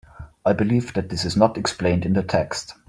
[0.43, 2.73] I believe that this is not explained in the text.